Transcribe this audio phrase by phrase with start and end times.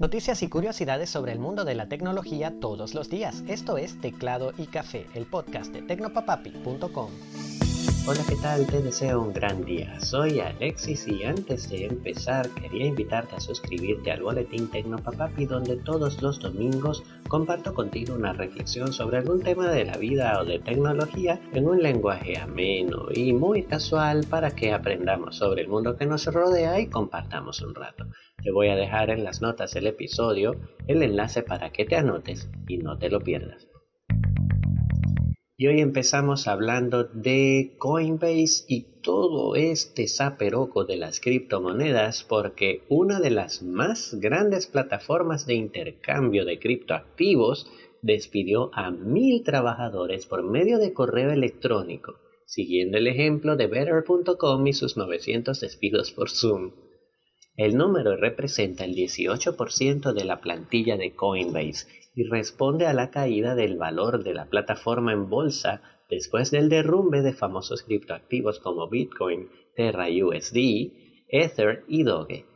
[0.00, 3.44] Noticias y curiosidades sobre el mundo de la tecnología todos los días.
[3.48, 7.10] Esto es Teclado y Café, el podcast de tecnopapapi.com.
[8.06, 8.66] Hola, ¿qué tal?
[8.66, 9.98] Te deseo un gran día.
[10.00, 16.20] Soy Alexis y antes de empezar quería invitarte a suscribirte al boletín Tecnopapapi donde todos
[16.20, 21.40] los domingos comparto contigo una reflexión sobre algún tema de la vida o de tecnología
[21.52, 26.26] en un lenguaje ameno y muy casual para que aprendamos sobre el mundo que nos
[26.26, 28.06] rodea y compartamos un rato.
[28.42, 30.56] Te voy a dejar en las notas del episodio
[30.86, 33.68] el enlace para que te anotes y no te lo pierdas.
[35.60, 43.20] Y hoy empezamos hablando de Coinbase y todo este saperoco de las criptomonedas porque una
[43.20, 47.70] de las más grandes plataformas de intercambio de criptoactivos
[48.00, 52.14] despidió a mil trabajadores por medio de correo electrónico,
[52.46, 56.72] siguiendo el ejemplo de Better.com y sus 900 despidos por Zoom.
[57.54, 63.54] El número representa el 18% de la plantilla de Coinbase y responde a la caída
[63.54, 69.48] del valor de la plataforma en bolsa después del derrumbe de famosos criptoactivos como Bitcoin,
[69.76, 70.92] Terra USD,
[71.28, 72.46] Ether y Doge.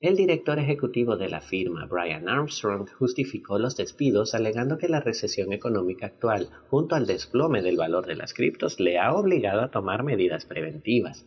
[0.00, 5.52] El director ejecutivo de la firma, Brian Armstrong, justificó los despidos alegando que la recesión
[5.52, 10.02] económica actual, junto al desplome del valor de las criptos, le ha obligado a tomar
[10.02, 11.26] medidas preventivas.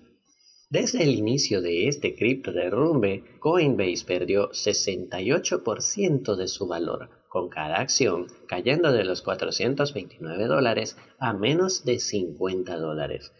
[0.69, 7.79] Desde el inicio de este cripto derrumbe, Coinbase perdió 68% de su valor, con cada
[7.79, 13.33] acción cayendo de los 429 dólares a menos de 50 dólares.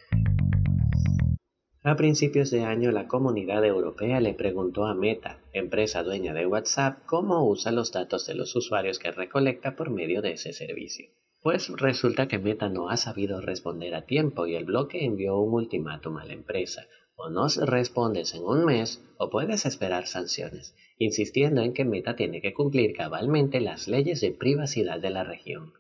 [1.83, 7.05] A principios de año la comunidad europea le preguntó a Meta, empresa dueña de WhatsApp,
[7.05, 11.08] cómo usa los datos de los usuarios que recolecta por medio de ese servicio.
[11.41, 15.53] Pues resulta que Meta no ha sabido responder a tiempo y el bloque envió un
[15.53, 16.88] ultimátum a la empresa,
[17.18, 22.42] o nos respondes en un mes o puedes esperar sanciones, insistiendo en que Meta tiene
[22.42, 25.73] que cumplir cabalmente las leyes de privacidad de la región.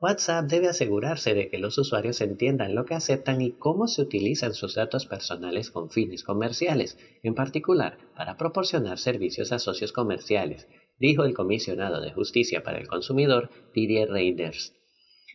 [0.00, 4.54] WhatsApp debe asegurarse de que los usuarios entiendan lo que aceptan y cómo se utilizan
[4.54, 10.68] sus datos personales con fines comerciales, en particular para proporcionar servicios a socios comerciales,
[11.00, 14.74] dijo el comisionado de Justicia para el Consumidor, Didier Reinders.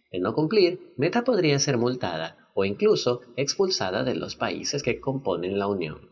[0.10, 5.60] De no cumplir, Meta podría ser multada o incluso expulsada de los países que componen
[5.60, 6.10] la Unión.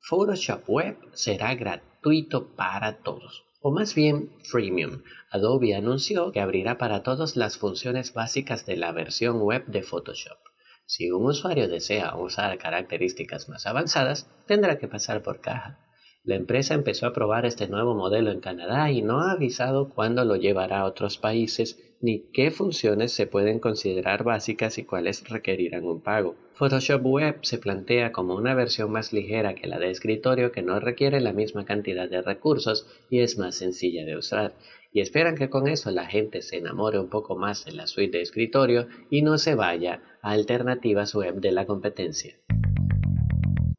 [0.00, 5.02] Photoshop Web será gratuito para todos, o más bien freemium.
[5.30, 10.38] Adobe anunció que abrirá para todos las funciones básicas de la versión web de Photoshop.
[10.84, 15.78] Si un usuario desea usar características más avanzadas, tendrá que pasar por caja.
[16.22, 20.26] La empresa empezó a probar este nuevo modelo en Canadá y no ha avisado cuándo
[20.26, 25.86] lo llevará a otros países ni qué funciones se pueden considerar básicas y cuáles requerirán
[25.86, 26.36] un pago.
[26.52, 30.78] Photoshop Web se plantea como una versión más ligera que la de escritorio que no
[30.80, 34.52] requiere la misma cantidad de recursos y es más sencilla de usar.
[34.92, 38.18] Y esperan que con eso la gente se enamore un poco más de la suite
[38.18, 42.36] de escritorio y no se vaya a alternativas web de la competencia.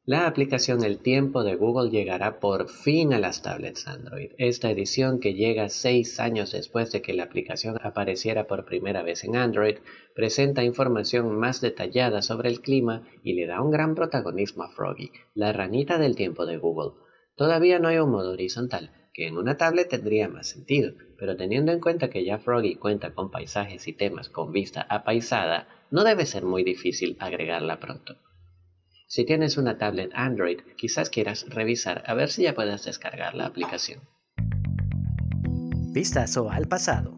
[0.08, 4.34] La aplicación El Tiempo de Google llegará por fin a las tablets Android.
[4.38, 9.24] Esta edición, que llega seis años después de que la aplicación apareciera por primera vez
[9.24, 9.78] en Android,
[10.14, 15.10] presenta información más detallada sobre el clima y le da un gran protagonismo a Froggy,
[15.34, 16.92] la ranita del tiempo de Google.
[17.36, 21.72] Todavía no hay un modo horizontal, que en una tablet tendría más sentido, pero teniendo
[21.72, 26.28] en cuenta que ya Froggy cuenta con paisajes y temas con vista apaisada, no debe
[26.28, 28.18] ser muy difícil agregarla pronto.
[29.08, 33.46] Si tienes una tablet Android, quizás quieras revisar a ver si ya puedes descargar la
[33.46, 34.02] aplicación.
[35.94, 37.16] Vistazo al pasado.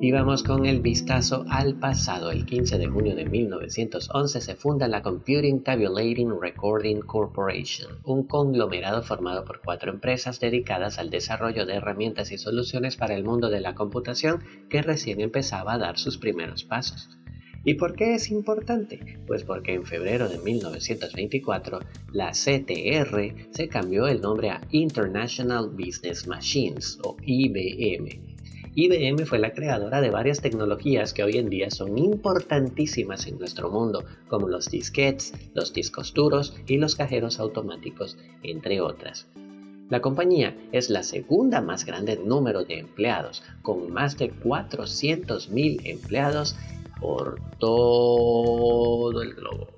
[0.00, 2.30] Y vamos con el vistazo al pasado.
[2.30, 9.02] El 15 de junio de 1911 se funda la Computing Tabulating Recording Corporation, un conglomerado
[9.02, 13.60] formado por cuatro empresas dedicadas al desarrollo de herramientas y soluciones para el mundo de
[13.60, 17.15] la computación que recién empezaba a dar sus primeros pasos.
[17.66, 19.18] ¿Y por qué es importante?
[19.26, 21.80] Pues porque en febrero de 1924
[22.12, 28.20] la CTR se cambió el nombre a International Business Machines o IBM.
[28.76, 33.68] IBM fue la creadora de varias tecnologías que hoy en día son importantísimas en nuestro
[33.68, 39.26] mundo, como los disquets, los discos duros y los cajeros automáticos, entre otras.
[39.88, 45.80] La compañía es la segunda más grande en número de empleados, con más de 400.000
[45.84, 46.56] empleados
[47.00, 49.76] por todo el globo.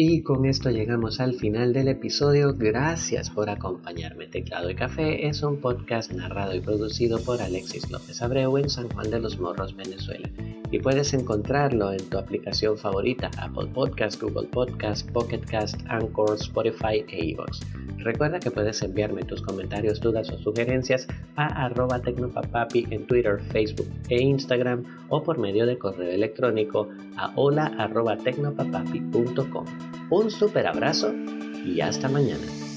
[0.00, 2.54] Y con esto llegamos al final del episodio.
[2.56, 4.28] Gracias por acompañarme.
[4.28, 8.88] Teclado y Café es un podcast narrado y producido por Alexis López Abreu en San
[8.90, 10.30] Juan de los Morros, Venezuela.
[10.70, 17.04] Y puedes encontrarlo en tu aplicación favorita, Apple Podcast, Google Podcast, Pocket Cast, Anchor, Spotify
[17.08, 17.87] e iVoox.
[17.98, 21.06] Recuerda que puedes enviarme tus comentarios, dudas o sugerencias
[21.36, 27.32] a arroba tecnopapapi en Twitter, Facebook e Instagram o por medio de correo electrónico a
[27.34, 27.72] hola.
[30.10, 31.12] Un super abrazo
[31.64, 32.67] y hasta mañana.